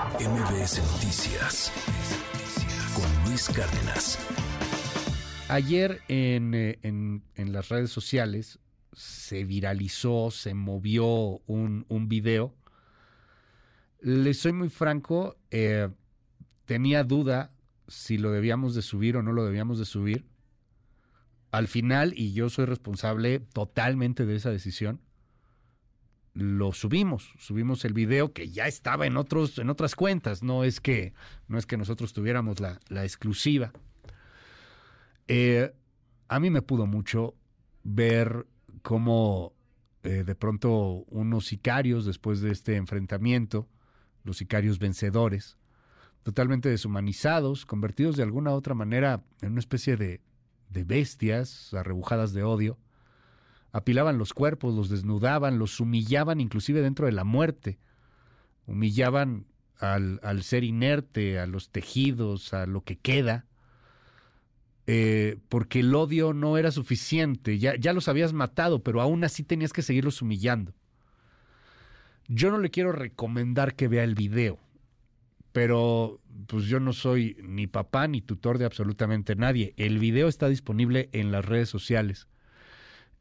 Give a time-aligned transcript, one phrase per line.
[0.00, 1.70] MBS Noticias
[2.94, 4.18] con Luis Cárdenas.
[5.50, 8.60] Ayer eh, en, en, las redes sociales
[8.94, 12.54] se viralizó, se movió un, un video.
[14.00, 15.90] Les soy muy franco, eh,
[16.64, 17.52] tenía duda
[17.86, 20.24] si lo debíamos de subir o no lo debíamos de subir.
[21.50, 25.02] Al final, y yo soy responsable totalmente de esa decisión,
[26.34, 30.80] lo subimos, subimos el video que ya estaba en otros, en otras cuentas, no es
[30.80, 31.12] que,
[31.48, 33.72] no es que nosotros tuviéramos la, exclusiva.
[35.26, 35.72] Eh,
[36.28, 37.34] a mí me pudo mucho
[37.82, 38.46] ver
[38.82, 39.54] cómo
[40.02, 43.68] eh, de pronto unos sicarios, después de este enfrentamiento,
[44.22, 45.58] los sicarios vencedores,
[46.22, 50.20] totalmente deshumanizados, convertidos de alguna u otra manera en una especie de,
[50.68, 52.78] de bestias arrebujadas de odio,
[53.72, 57.78] apilaban los cuerpos, los desnudaban, los humillaban inclusive dentro de la muerte,
[58.66, 59.46] humillaban
[59.78, 63.46] al, al ser inerte, a los tejidos, a lo que queda,
[64.86, 69.44] eh, porque el odio no era suficiente, ya, ya los habías matado, pero aún así
[69.44, 70.74] tenías que seguirlos humillando.
[72.26, 74.58] Yo no le quiero recomendar que vea el video,
[75.52, 79.74] pero pues yo no soy ni papá ni tutor de absolutamente nadie.
[79.76, 82.26] El video está disponible en las redes sociales.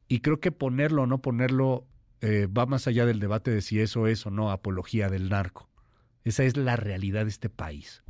[0.09, 1.87] Y creo que ponerlo o no ponerlo
[2.21, 5.69] eh, va más allá del debate de si eso es o no apología del narco.
[6.25, 8.03] Esa es la realidad de este país.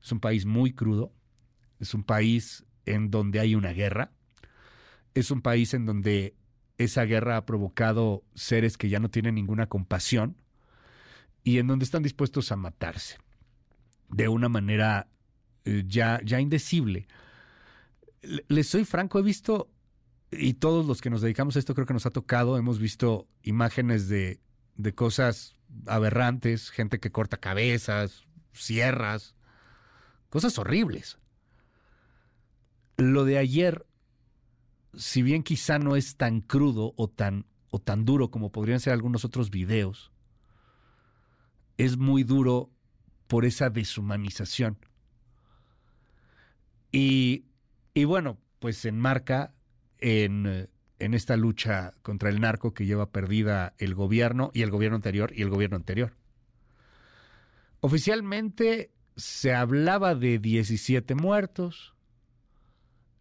[0.00, 1.12] Es un país muy crudo,
[1.80, 4.12] es un país en donde hay una guerra,
[5.14, 6.36] es un país en donde
[6.78, 10.36] esa guerra ha provocado seres que ya no tienen ninguna compasión
[11.44, 13.18] y en donde están dispuestos a matarse
[14.08, 15.08] de una manera
[15.64, 17.06] eh, ya, ya indecible.
[18.48, 19.70] Les soy franco, he visto
[20.32, 23.28] y todos los que nos dedicamos a esto creo que nos ha tocado, hemos visto
[23.42, 24.40] imágenes de,
[24.76, 29.34] de cosas aberrantes, gente que corta cabezas, sierras,
[30.30, 31.18] cosas horribles.
[32.96, 33.86] Lo de ayer,
[34.94, 38.92] si bien quizá no es tan crudo o tan, o tan duro como podrían ser
[38.92, 40.12] algunos otros videos,
[41.76, 42.70] es muy duro
[43.26, 44.78] por esa deshumanización.
[46.90, 47.46] Y,
[47.94, 49.54] y bueno, pues enmarca
[50.02, 50.68] en,
[50.98, 55.32] en esta lucha contra el narco que lleva perdida el gobierno y el gobierno anterior
[55.34, 56.12] y el gobierno anterior.
[57.80, 61.94] Oficialmente se hablaba de 17 muertos,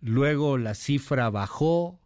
[0.02, 2.00] luego la cifra bajó,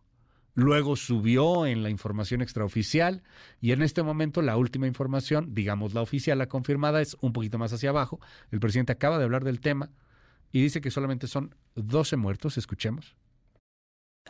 [0.53, 3.23] luego subió en la información extraoficial
[3.59, 7.57] y en este momento la última información, digamos la oficial, la confirmada, es un poquito
[7.57, 8.19] más hacia abajo.
[8.51, 9.89] El presidente acaba de hablar del tema
[10.51, 13.15] y dice que solamente son 12 muertos, escuchemos.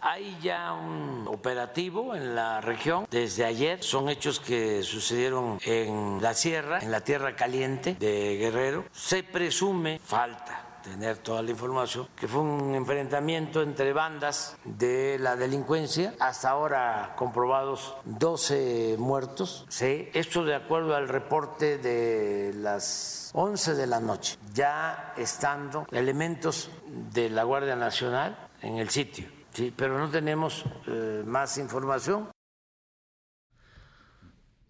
[0.01, 3.81] Hay ya un operativo en la región desde ayer.
[3.81, 8.85] Son hechos que sucedieron en la sierra, en la tierra caliente de Guerrero.
[8.91, 15.35] Se presume, falta tener toda la información, que fue un enfrentamiento entre bandas de la
[15.35, 16.13] delincuencia.
[16.19, 19.65] Hasta ahora comprobados 12 muertos.
[19.69, 26.69] Sí, esto de acuerdo al reporte de las 11 de la noche, ya estando elementos
[26.85, 29.25] de la Guardia Nacional en el sitio.
[29.55, 32.29] Sí, pero no tenemos eh, más información.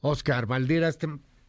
[0.01, 1.00] Oscar Valderas,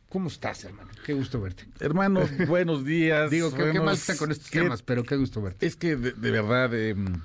[0.09, 0.91] ¿cómo estás, hermano?
[1.05, 1.69] Qué gusto verte.
[1.81, 3.31] Hermano, buenos días.
[3.31, 5.67] Digo, qué, mal está con estos temas, pero qué gusto verte.
[5.67, 7.21] Es que de, verdad, em,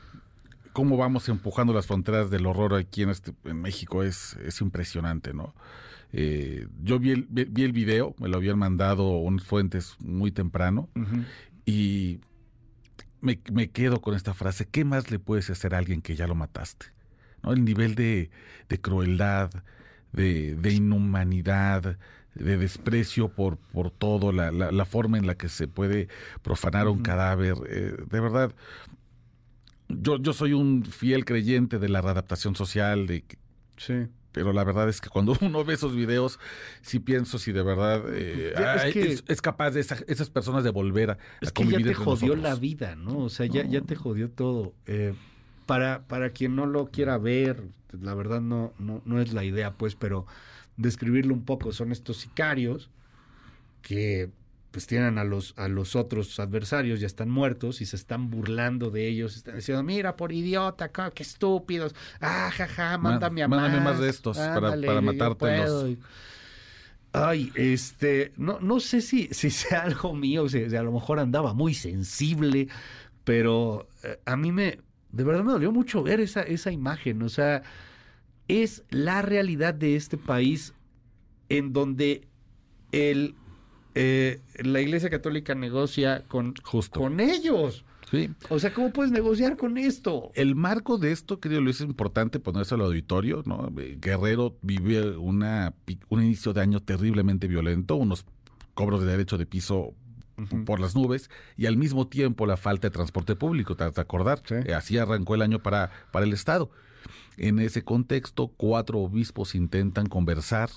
[0.73, 5.33] cómo vamos empujando las fronteras del horror aquí en, este, en México es, es impresionante,
[5.33, 5.55] ¿no?
[6.11, 10.89] Eh, yo vi el, vi el video, me lo habían mandado unas fuentes muy temprano,
[11.65, 12.19] y
[13.21, 16.27] me, me, quedo con esta frase, ¿qué más le puedes hacer a alguien que ya
[16.27, 16.87] lo mataste?
[17.43, 17.53] ¿No?
[17.53, 18.29] El nivel de,
[18.69, 19.51] de crueldad,
[20.11, 21.97] de, de, inhumanidad,
[22.35, 26.07] de desprecio por, por todo, la, la, forma en la que se puede
[26.41, 27.55] profanar un cadáver.
[27.69, 28.53] Eh, de verdad,
[29.87, 33.25] yo, yo soy un fiel creyente de la readaptación social, de
[33.77, 36.39] sí pero la verdad es que cuando uno ve esos videos,
[36.81, 38.53] sí pienso si de verdad eh,
[39.27, 42.95] es, capaz de esas personas de volver a, es que ya te jodió la vida,
[42.95, 43.19] ¿no?
[43.19, 44.73] O sea, ya, ya te jodió todo.
[44.85, 45.13] Eh,
[45.65, 47.63] para, para quien no lo quiera ver,
[47.99, 50.25] la verdad no, no, no es la idea, pues, pero
[50.77, 52.89] describirlo un poco, son estos sicarios
[53.81, 54.29] que
[54.71, 58.89] pues tienen a los, a los otros adversarios, ya están muertos y se están burlando
[58.89, 63.61] de ellos, están diciendo, mira, por idiota, qué estúpidos, ah, jaja, mándame a más.
[63.61, 65.97] Mándame más de estos para, para matártelos.
[67.13, 71.53] Ay, este, no, no sé si, si sea algo mío, si, a lo mejor andaba
[71.53, 72.69] muy sensible,
[73.25, 74.79] pero eh, a mí me,
[75.11, 77.63] de verdad me dolió mucho ver esa, esa imagen, o sea,
[78.47, 80.73] es la realidad de este país
[81.49, 82.27] en donde
[82.93, 83.35] el
[83.95, 86.99] eh, la Iglesia Católica negocia con, Justo.
[86.99, 87.85] con ellos.
[88.09, 88.29] Sí.
[88.49, 90.31] O sea, ¿cómo puedes negociar con esto?
[90.35, 93.71] El marco de esto, querido Luis, es importante ponerse al auditorio, ¿no?
[93.79, 95.73] Eh, Guerrero vive una,
[96.09, 98.25] un inicio de año terriblemente violento, unos
[98.73, 99.93] cobros de derecho de piso
[100.65, 104.41] por las nubes y al mismo tiempo la falta de transporte público, te acordar.
[104.45, 104.55] Sí.
[104.65, 106.71] Eh, así arrancó el año para, para el Estado.
[107.37, 110.69] En ese contexto, cuatro obispos intentan conversar,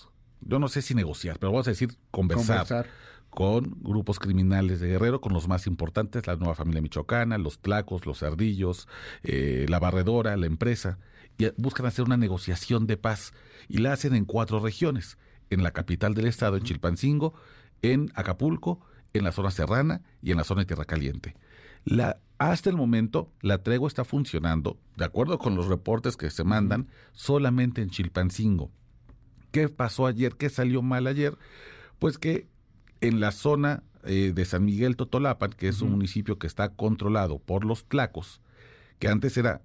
[0.47, 2.87] yo no sé si negociar, pero vamos a decir conversar, Conversar.
[3.31, 8.07] con grupos criminales de Guerrero, con los más importantes, la nueva familia michoacana, los tlacos,
[8.07, 8.89] los cerdillos,
[9.23, 10.99] eh, la barredora, la empresa,
[11.39, 13.33] y buscan hacer una negociación de paz
[13.69, 15.19] y la hacen en cuatro regiones,
[15.51, 17.35] en la capital del estado, en Chilpancingo,
[17.83, 18.81] en Acapulco,
[19.13, 21.37] en la zona serrana y en la zona de Tierra Caliente.
[21.85, 26.45] La, hasta el momento, la tregua está funcionando, de acuerdo con los reportes que se
[26.45, 28.71] mandan, solamente en Chilpancingo.
[29.55, 30.35] ¿Qué pasó ayer?
[30.35, 31.39] ¿Qué salió mal ayer?
[32.01, 32.49] Pues que
[33.01, 37.39] en la zona eh, de San Miguel Totolapan, que es un municipio que está controlado
[37.39, 38.41] por los tlacos,
[38.99, 39.63] que antes era,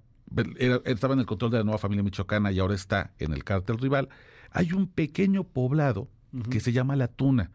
[0.57, 3.43] era- estaba en el control de la nueva familia michoacana y ahora está en el
[3.43, 4.09] cártel rival,
[4.51, 6.07] hay un pequeño poblado
[6.51, 7.49] que se llama La Tuna.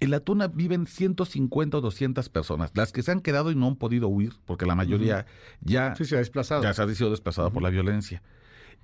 [0.00, 3.68] En La Tuna viven 150 o 200 personas, las que se han quedado y no
[3.68, 5.26] han podido huir, porque la mayoría
[5.60, 6.64] ya Sí, se ha desplazado.
[6.64, 8.20] ya se ha sido desplazada por la violencia.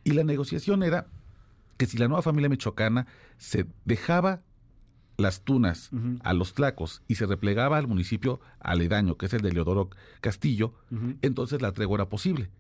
[0.05, 1.09] Y la negociación era
[1.77, 3.07] que si la nueva familia michoacana
[3.39, 4.43] se dejaba
[5.19, 5.91] las tunas
[6.23, 9.89] a los tlacos y se replegaba al municipio aledaño, que es el de Leodoro
[10.21, 10.75] Castillo,
[11.23, 12.51] entonces la tregua era posible.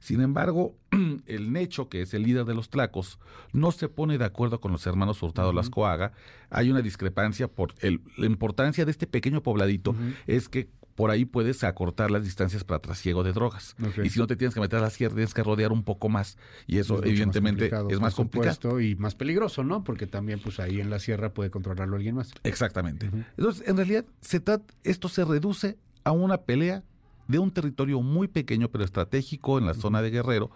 [0.00, 0.76] Sin embargo,
[1.26, 3.18] el Necho, que es el líder de los tlacos,
[3.52, 6.12] no se pone de acuerdo con los hermanos Hurtado Lascoaga.
[6.50, 9.94] Hay una discrepancia por el- la importancia de este pequeño pobladito
[10.26, 13.76] es que por ahí puedes acortar las distancias para trasiego de drogas.
[14.02, 16.08] Y si no te tienes que meter a la sierra, tienes que rodear un poco
[16.08, 16.38] más.
[16.66, 18.54] Y eso, Es más evidentemente, complicado, es más complicado.
[18.54, 19.84] supuesto, y más peligroso, ¿no?
[19.84, 22.32] Porque también, pues ahí en la sierra puede controlarlo alguien más.
[22.42, 23.10] Exactamente.
[23.36, 26.82] Entonces, en realidad, se trata, esto se reduce a una pelea
[27.28, 30.50] de un territorio muy pequeño pero estratégico en la zona de Guerrero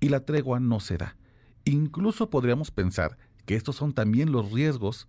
[0.00, 1.16] y la tregua no se da.
[1.64, 5.08] Incluso podríamos pensar que estos son también los riesgos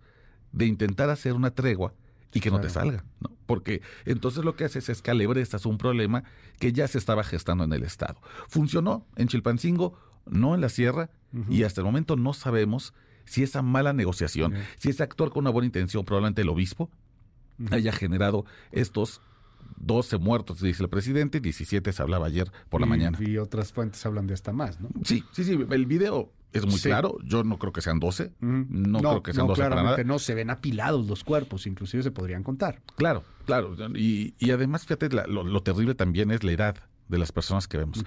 [0.52, 1.92] de intentar hacer una tregua
[2.32, 3.30] y que no te salga, ¿no?
[3.46, 6.24] Porque entonces lo que haces es que alebrestas un problema
[6.58, 8.20] que ya se estaba gestando en el Estado.
[8.48, 11.10] Funcionó en Chilpancingo, no en la Sierra,
[11.48, 12.94] y hasta el momento no sabemos
[13.24, 16.90] si esa mala negociación, si ese actor con una buena intención, probablemente el obispo,
[17.70, 19.20] haya generado estos
[19.76, 23.18] 12 muertos, dice el presidente, 17 se hablaba ayer por la Y- mañana.
[23.20, 24.88] Y otras fuentes hablan de hasta más, ¿no?
[25.04, 26.88] Sí, sí, sí, el video es muy Sí.
[26.88, 28.66] claro, yo no creo que sean 12, Ujú.
[28.68, 30.14] no, creo que sean no, 12 para claramente nada.
[30.14, 32.82] no, se ven apilados los cuerpos, inclusive se podrían contar.
[32.96, 36.76] Claro, claro, y, y además, fíjate, la- lo, lo terrible también es la edad
[37.10, 38.02] de las personas que vemos.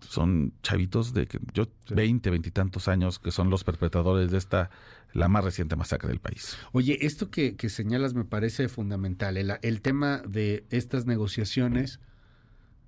[0.00, 4.38] Son chavitos de que yo 20, 20 y tantos años que son los perpetradores de
[4.38, 4.70] esta,
[5.12, 6.56] la más reciente masacre del país.
[6.72, 9.36] Oye, esto que, que señalas me parece fundamental.
[9.36, 12.00] El, el tema de estas negociaciones,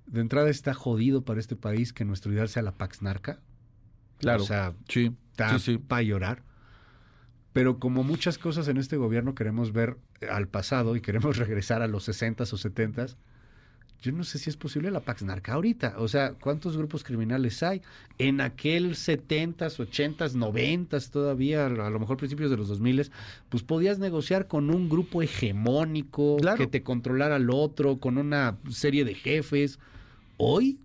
[0.07, 3.39] de entrada está jodido para este país que nuestro ideal sea la Pax Narca.
[4.17, 4.43] Claro.
[4.43, 5.77] O sea, Sí, está sí, sí.
[5.77, 6.43] para llorar.
[7.53, 9.97] Pero como muchas cosas en este gobierno queremos ver
[10.31, 13.17] al pasado y queremos regresar a los 60s o 70s,
[14.01, 15.95] yo no sé si es posible la Pax Narca ahorita.
[15.97, 17.81] O sea, ¿cuántos grupos criminales hay?
[18.17, 23.11] En aquel 70s, 80s, 90s todavía, a lo mejor principios de los 2000s,
[23.49, 26.57] pues podías negociar con un grupo hegemónico Claro.
[26.57, 29.79] que te controlara al otro, con una serie de jefes.
[30.37, 30.79] Hoy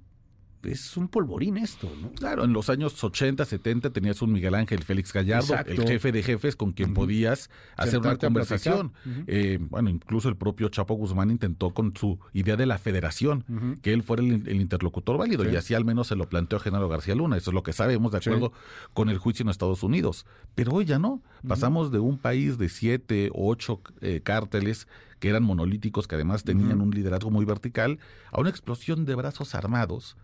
[0.67, 2.13] es un polvorín esto, ¿no?
[2.13, 5.73] Claro, en los años 80, 70 tenías un Miguel Ángel Félix Gallardo, Exacto.
[5.73, 8.93] el jefe de jefes con quien podías hacer una Sentarte conversación.
[9.27, 13.45] Eh, bueno, incluso el propio Chapo Guzmán intentó con su idea de la federación
[13.83, 15.51] que él fuera el, el interlocutor válido Sí.
[15.53, 17.37] y así al menos se lo planteó Genaro García Luna.
[17.37, 18.31] Eso es lo que sabemos de Sí.
[18.31, 18.53] acuerdo
[18.93, 20.27] con el juicio en Estados Unidos.
[20.55, 21.23] Pero hoy ya no.
[21.47, 26.81] Pasamos de un país de siete ocho eh, cárteles que eran monolíticos, que además tenían
[26.81, 27.99] un liderazgo muy vertical,
[28.33, 30.17] a una explosión de brazos armados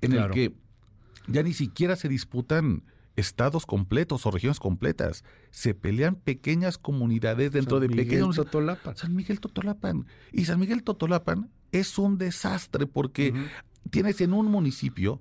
[0.00, 0.26] en Claro.
[0.26, 0.54] el que
[1.26, 2.82] ya ni siquiera se disputan
[3.16, 5.24] estados completos o regiones completas.
[5.50, 8.36] Se pelean pequeñas comunidades dentro San de Miguel pequeños...
[8.36, 8.96] Totolapan.
[8.96, 10.06] San Miguel Totolapan.
[10.32, 13.34] Y San Miguel Totolapan es un desastre porque
[13.90, 15.20] tienes en un municipio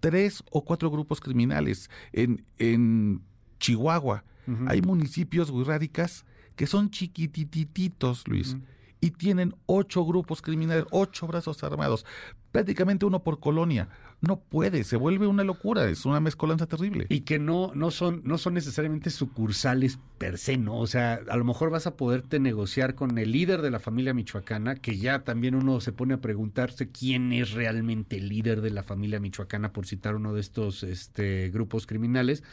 [0.00, 1.90] tres o cuatro grupos criminales.
[2.12, 3.22] En, en
[3.58, 4.24] Chihuahua
[4.66, 6.26] hay municipios guirráricas
[6.62, 8.56] que son chiquitititos, Luis.
[9.00, 12.06] Y tienen ocho grupos criminales, ocho brazos armados,
[12.52, 13.88] prácticamente uno por colonia.
[14.20, 17.06] No puede, se vuelve una locura, es una mezcolanza terrible.
[17.08, 20.78] Y que no, no son, no son necesariamente sucursales per se, ¿no?
[20.78, 24.14] O sea, a lo mejor vas a poderte negociar con el líder de la familia
[24.14, 28.70] michoacana, que ya también uno se pone a preguntarse quién es realmente el líder de
[28.70, 32.44] la familia michoacana, por citar uno de estos este, grupos criminales.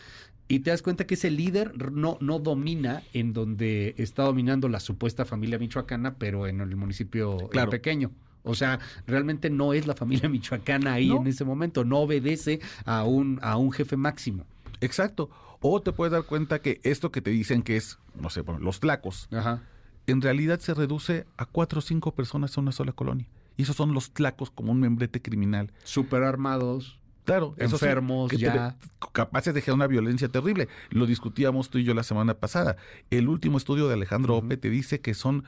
[0.49, 4.81] Y te das cuenta que ese líder no, no domina en donde está dominando la
[4.81, 7.69] supuesta familia michoacana, pero en el municipio eh, Claro.
[7.71, 8.11] pequeño.
[8.43, 11.17] O sea, realmente no es la familia michoacana ahí No.
[11.21, 14.45] en ese momento, no obedece a un, a un jefe máximo.
[14.81, 15.29] Exacto.
[15.61, 18.59] O te puedes dar cuenta que esto que te dicen que es, no sé, bueno,
[18.61, 19.61] los tlacos, Ajá.
[20.07, 23.27] en realidad se reduce a cuatro o cinco personas en una sola colonia.
[23.57, 25.73] Y esos son los tlacos como un membrete criminal.
[25.83, 26.98] Súper armados.
[27.29, 28.75] Claro, Enfermos, te- ya.
[29.13, 30.67] capaces de generar una violencia terrible.
[30.89, 32.75] Lo discutíamos tú y yo la semana pasada.
[33.09, 35.43] El último estudio de Alejandro Ope te dice que son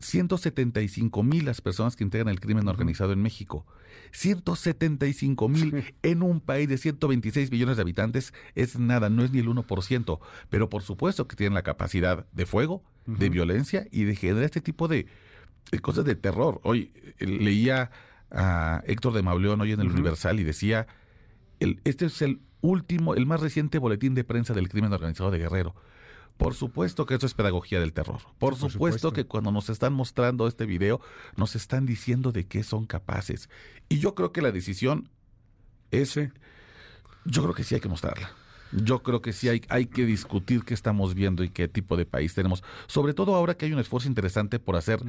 [0.00, 3.66] 175 mil las personas que integran el crimen organizado en México.
[4.12, 9.38] 175 mil en un país de 126 millones de habitantes es nada, no es ni
[9.40, 10.18] el 1%.
[10.50, 14.60] Pero por supuesto que tienen la capacidad de fuego, de violencia y de generar este
[14.60, 15.06] tipo de,
[15.70, 16.60] de cosas de terror.
[16.64, 17.90] Hoy eh, leía
[18.30, 20.86] a Héctor de Mauleón hoy en el Universal y decía,
[21.60, 25.38] el- este es el último, el más reciente boletín de prensa del crimen organizado de
[25.38, 25.74] Guerrero.
[26.36, 28.18] Por supuesto que eso es pedagogía del terror.
[28.38, 29.12] Por, Por supuesto, supuesto.
[29.12, 31.00] que cuando nos están mostrando este video,
[31.36, 33.48] nos están diciendo de qué son capaces.
[33.88, 35.08] Y yo creo que la decisión
[35.90, 36.14] es,
[37.24, 38.30] yo creo que sí hay que mostrarla.
[38.72, 42.04] Yo creo que sí hay, hay que discutir qué estamos viendo y qué tipo de
[42.04, 42.62] país tenemos.
[42.86, 45.00] Sobre todo ahora que hay un esfuerzo interesante por hacer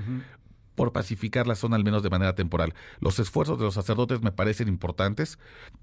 [0.78, 2.76] por pacificar la zona al menos de manera temporal.
[3.00, 5.40] Los esfuerzos de los sacerdotes me parecen importantes.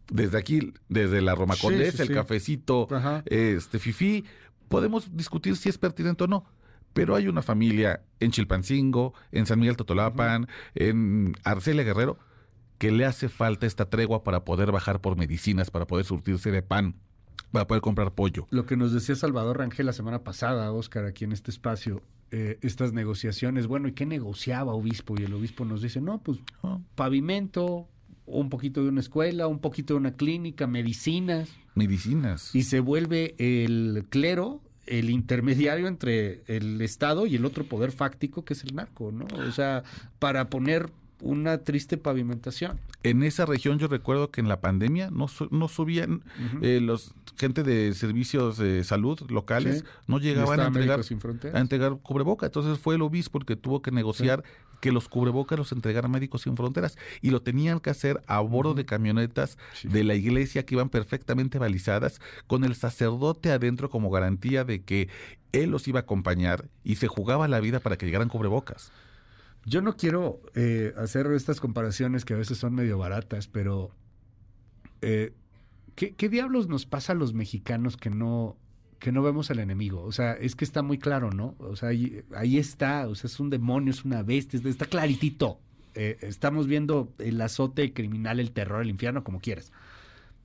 [0.09, 2.09] Desde aquí, desde la Roma Sí, el sí.
[2.09, 3.25] cafecito, Ajá.
[3.27, 4.25] este Fifi,
[4.69, 6.45] podemos discutir si es pertinente o no.
[6.93, 10.47] Pero hay una familia en Chilpancingo, en San Miguel Totolapan,
[10.77, 12.17] en Arcelia Guerrero,
[12.79, 16.63] que le hace falta esta tregua para poder bajar por medicinas, para poder surtirse de
[16.63, 16.95] pan,
[17.51, 18.47] para poder comprar pollo.
[18.51, 22.01] Lo que nos decía Salvador Rangel la semana pasada, Oscar, aquí en este espacio,
[22.37, 25.15] eh, estas negociaciones, bueno, ¿y qué negociaba obispo?
[25.17, 26.81] Y el obispo nos dice, no, pues Ah.
[26.97, 27.87] pavimento,
[28.27, 32.53] un poquito de una escuela, un poquito de una clínica, medicinas, Medicinas.
[32.55, 38.45] y se vuelve el clero el intermediario entre el Estado y el otro poder fáctico
[38.45, 39.27] que es el narco, ¿no?
[39.49, 39.83] O sea,
[40.19, 40.91] para poner
[41.25, 42.79] una triste pavimentación.
[43.03, 46.23] En esa región yo recuerdo que en la pandemia no, no subían
[46.63, 49.85] eh, los gente de servicios de salud locales Sí.
[50.07, 51.01] no llegaban a entregar
[51.53, 52.47] a entregar cubreboca.
[52.47, 54.45] Entonces fue el obispo el que tuvo que negociar
[54.81, 58.75] que los cubrebocas los entregaran Médicos Sin Fronteras y lo tenían que hacer a bordo
[58.75, 59.89] de camionetas Sí.
[59.89, 65.09] de la iglesia que iban perfectamente balizadas con el sacerdote adentro como garantía de que
[65.53, 68.93] él los iba a acompañar y se jugaba la vida para que llegaran cubrebocas.
[69.67, 73.91] Yo no quiero eh, hacer estas comparaciones que a veces son medio baratas, pero
[75.01, 75.33] eh,
[75.95, 78.57] ¿qué, diablos nos pasa a los mexicanos que no
[78.99, 80.03] que no vemos al enemigo?
[80.03, 81.55] O sea, es que está muy claro, ¿no?
[81.59, 85.61] O sea, ahí, está, o sea, es un demonio, es una bestia, está- claritito.
[85.95, 89.73] Eh, estamos viendo el azote criminal, el terror, el infierno, como quieras.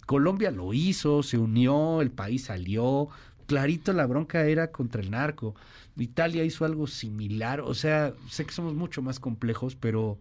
[0.05, 3.07] Colombia lo hizo, se unió, el país salió.
[3.49, 5.55] Clarito la bronca era contra el narco.
[5.97, 7.61] Italia hizo algo similar.
[7.61, 10.19] O sea, sé que somos mucho más complejos, pero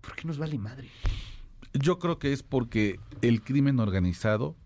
[0.00, 0.88] ¿por qué nos vale madre?
[1.74, 4.56] Yo creo que es porque el crimen organizado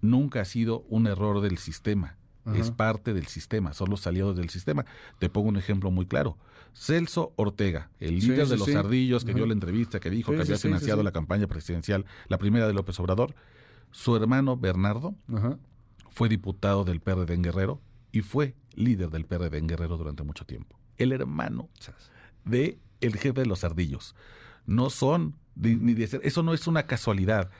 [0.00, 2.16] nunca ha sido un error del sistema.
[2.46, 2.56] Ajá.
[2.56, 4.86] Es parte del sistema, son los aliados del sistema.
[5.18, 6.38] Te pongo un ejemplo muy claro.
[6.74, 8.74] Celso Ortega, el Sí, líder sí, de los sí.
[8.74, 9.36] ardillos que Ajá.
[9.36, 12.98] dio la entrevista, que dijo que había financiado la campaña presidencial, la primera de López
[12.98, 13.34] Obrador,
[13.90, 15.58] su hermano Bernardo Ajá.
[16.12, 17.80] Fue diputado del PRD en Guerrero
[18.12, 20.78] y fue líder del PRD en Guerrero durante mucho tiempo.
[20.98, 21.68] El hermano
[22.44, 24.14] de el jefe de los ardillos.
[24.66, 27.50] No son de- ni de ser, eso no es una casualidad.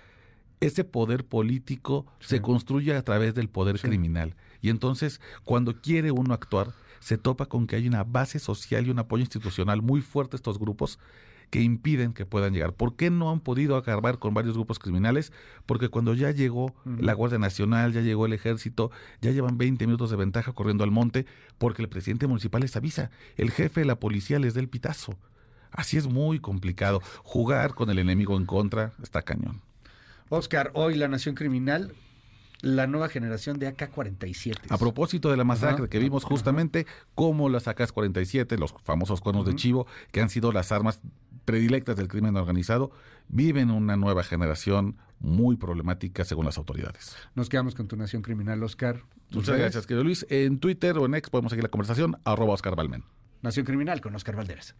[0.60, 2.28] Ese poder político Sí.
[2.36, 3.88] se construye a través del poder Sí.
[3.88, 4.36] criminal.
[4.60, 8.90] Y entonces, cuando quiere uno actuar, se topa con que hay una base social y
[8.90, 11.00] un apoyo institucional muy fuerte a estos grupos
[11.52, 12.72] que impiden que puedan llegar.
[12.72, 15.34] ¿Por qué no han podido acabar con varios grupos criminales?
[15.66, 18.90] Porque cuando ya llegó la Guardia Nacional, ya llegó el ejército,
[19.20, 21.26] ya llevan 20 minutos de ventaja corriendo al monte,
[21.58, 25.18] porque el presidente municipal les avisa, el jefe de la policía les da el pitazo.
[25.70, 27.02] Así es muy complicado.
[27.22, 29.60] Jugar con el enemigo en contra está cañón.
[30.30, 31.92] Oscar, hoy la Nación Criminal,
[32.62, 34.56] la nueva generación de AK-47.
[34.70, 39.54] A propósito de la masacre que vimos justamente, como las AK-47, los famosos cuernos de
[39.54, 41.02] chivo, que han sido las armas
[41.44, 42.90] predilectas del crimen organizado,
[43.28, 47.16] viven una nueva generación muy problemática según las autoridades.
[47.34, 49.02] Nos quedamos con tu Nación Criminal, Oscar.
[49.28, 49.60] ¿Tus Muchas redes?
[49.62, 50.26] gracias, querido Luis.
[50.30, 53.04] En Twitter o en X podemos seguir la conversación, arroba Oscar Balmen.
[53.42, 54.74] Nación Criminal con Oscar Valderas.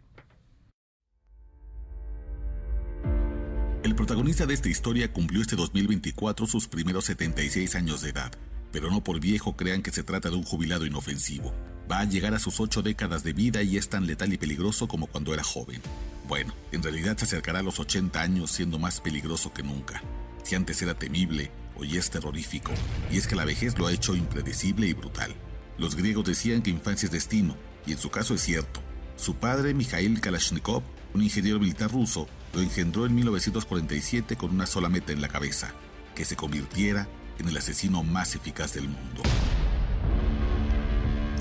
[3.83, 8.31] El protagonista de esta historia cumplió este 2024 sus primeros 76 años de edad,
[8.73, 11.53] pero no por viejo crean que se trata de un jubilado inofensivo.
[11.89, 14.89] Va a llegar a sus ocho décadas de vida y es tan letal y peligroso
[14.89, 15.81] como cuando era joven.
[16.27, 20.03] Bueno, en realidad se acercará a los 80 años siendo más peligroso que nunca.
[20.43, 22.71] Si antes era temible, largo y es terrorífico,
[23.11, 25.33] y es que la vejez lo ha hecho impredecible y brutal.
[25.77, 28.81] Los griegos decían que infancia es destino, y en su caso es cierto.
[29.15, 34.89] Su padre, Mikhail Kalashnikov, un ingeniero militar ruso, lo engendró en 1947 con una sola
[34.89, 35.73] meta en la cabeza,
[36.15, 37.07] que se convirtiera
[37.39, 39.21] en el asesino más eficaz del mundo.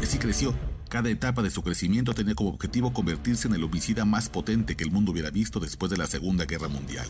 [0.01, 0.55] Y así creció.
[0.89, 4.85] Cada etapa de su crecimiento tenía como objetivo convertirse en el homicida más potente que
[4.85, 7.07] el mundo hubiera visto después de la Segunda Guerra Mundial.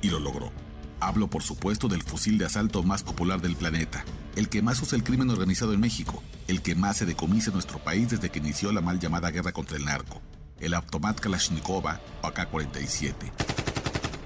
[0.00, 0.52] Y lo logró.
[1.00, 4.96] Hablo, por supuesto, del fusil de asalto más popular del planeta, el que más usa
[4.96, 8.38] el crimen organizado en México, el que más se decomisa en nuestro país desde que
[8.38, 10.22] inició la mal llamada guerra contra el narco,
[10.58, 13.45] el Automat Kalashnikova o AK-47.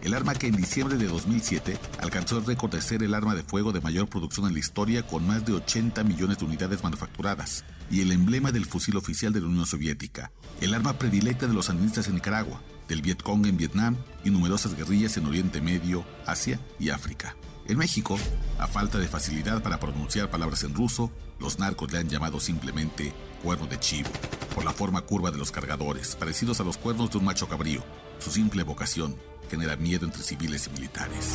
[0.02, 3.42] El arma que en diciembre de 2007 alcanzó el récord de ser el arma de
[3.42, 7.64] fuego de mayor producción en la historia con más de 80 millones de unidades manufacturadas
[7.90, 11.66] y el emblema del fusil oficial de la Unión Soviética, el arma predilecta de los
[11.66, 16.88] sandinistas en Nicaragua, del Vietcong en Vietnam y numerosas guerrillas en Oriente Medio, Asia y
[16.88, 17.36] África.
[17.66, 18.18] En México,
[18.58, 23.12] a falta de facilidad para pronunciar palabras en ruso, los narcos le han llamado simplemente
[23.42, 24.08] cuerno de chivo,
[24.54, 27.84] por la forma curva de los cargadores, parecidos a los cuernos de un macho cabrío.
[28.18, 29.16] Su simple vocación
[29.50, 31.34] genera miedo entre civiles y militares.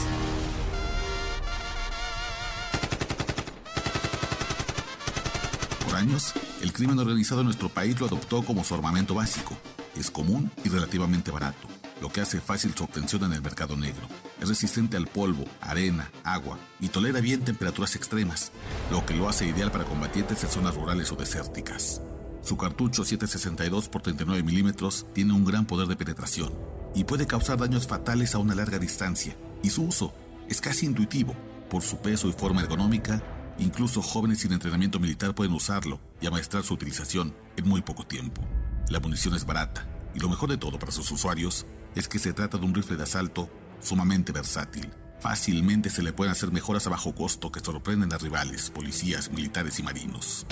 [5.85, 9.57] Por años, el crimen organizado en nuestro país lo adoptó como su armamento básico,
[9.99, 11.67] es común y relativamente barato,
[12.01, 14.07] lo que hace fácil su obtención en el mercado negro.
[14.41, 18.51] Es resistente al polvo, arena, agua y tolera bien temperaturas extremas,
[18.91, 22.01] lo que lo hace ideal para combatientes en zonas rurales o desérticas.
[22.41, 27.59] Su cartucho 762 x 39 milímetros tiene un gran poder de penetración y puede causar
[27.59, 30.13] daños fatales a una larga distancia, y su uso
[30.49, 31.35] es casi intuitivo.
[31.69, 33.21] Por su peso y forma ergonómica,
[33.59, 38.41] incluso jóvenes sin entrenamiento militar pueden usarlo y amaestrar su utilización en muy poco tiempo.
[38.89, 42.33] La munición es barata y lo mejor de todo para sus usuarios es que se
[42.33, 43.49] trata de un rifle de asalto
[43.81, 44.89] sumamente versátil.
[45.19, 49.79] Fácilmente se le pueden hacer mejoras a bajo costo que sorprenden a rivales, policías, militares
[49.79, 50.45] y marinos.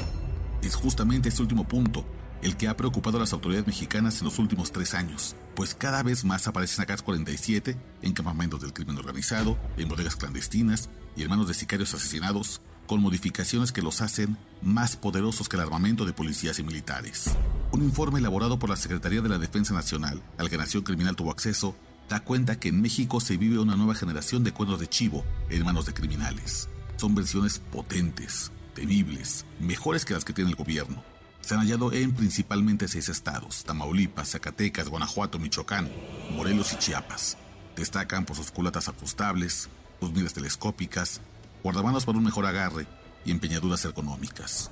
[0.62, 2.06] Es justamente este último punto
[2.44, 6.04] el que ha preocupado a las autoridades mexicanas en los últimos tres años, pues cada
[6.04, 11.48] vez más aparecen AK-47 en campamentos del crimen organizado, en bodegas clandestinas y en manos
[11.48, 16.60] de sicarios asesinados, con modificaciones que los hacen más poderosos que el armamento de policías
[16.60, 17.32] y militares.
[17.72, 21.32] Un informe elaborado por la Secretaría de la Defensa Nacional, al que Nación Criminal tuvo
[21.32, 21.78] acceso,
[22.10, 25.64] da cuenta que en México se vive una nueva generación de cuernos de chivo en
[25.64, 26.68] manos de criminales.
[26.98, 31.13] Son versiones potentes, temibles, mejores que las que tiene el gobierno.
[31.44, 35.92] Se han hallado en principalmente seis estados, Tamaulipas, Zacatecas, Guanajuato, Michoacán,
[36.32, 37.38] Morelos y Chiapas.
[37.76, 39.68] Destacan por sus culatas ajustables,
[40.00, 41.20] sus miras telescópicas,
[41.62, 42.88] guardamanos para un mejor agarre
[43.26, 44.72] y empeñaduras ergonómicas.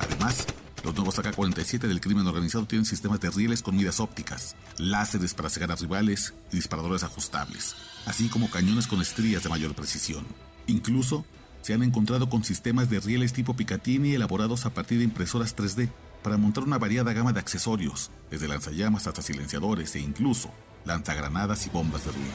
[0.00, 0.46] Además,
[0.84, 5.50] los nuevos AK-47 del crimen organizado tienen sistemas de rieles con miras ópticas, láseres para
[5.50, 7.74] cegar a rivales y disparadores ajustables,
[8.06, 10.24] así como cañones con estrías de mayor precisión.
[10.68, 11.24] Incluso
[11.62, 15.90] se han encontrado con sistemas de rieles tipo Picatinny elaborados a partir de impresoras 3D
[16.22, 20.50] para montar una variada gama de accesorios, desde lanzallamas hasta silenciadores e incluso
[20.84, 22.32] lanzagranadas y bombas de ruido.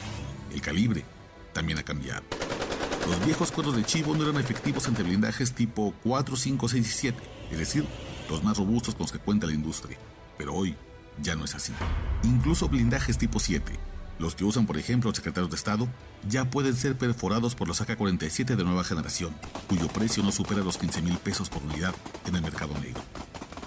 [0.52, 1.04] El calibre
[1.52, 2.22] también ha cambiado.
[3.06, 6.90] Los viejos cuernos de chivo no eran efectivos ante blindajes tipo 4, 5, 6 y
[6.90, 7.18] 7,
[7.52, 7.86] es decir,
[8.28, 9.96] los más robustos con los que cuenta la industria.
[10.36, 10.74] Pero hoy
[11.22, 11.72] ya no es así.
[12.24, 13.72] Incluso blindajes tipo 7,
[14.18, 15.88] los que usan por ejemplo los secretarios de Estado,
[16.28, 19.34] ya pueden ser perforados por los AK-47 de nueva generación,
[19.68, 21.94] cuyo precio no supera los 15 mil pesos por unidad
[22.26, 23.02] en el mercado negro.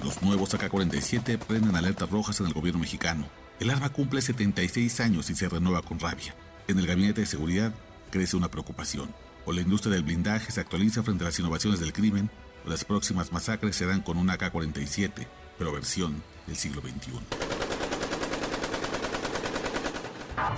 [0.03, 3.27] Los nuevos AK-47 prenden alertas rojas en el gobierno mexicano.
[3.59, 6.33] El arma cumple 76 años y se renueva con rabia.
[6.67, 7.73] En el gabinete de seguridad
[8.09, 9.13] crece una preocupación.
[9.45, 12.29] O la industria del blindaje se actualiza frente a las innovaciones del crimen,
[12.65, 17.58] las próximas masacres serán con una AK-47, pero versión del siglo XXI.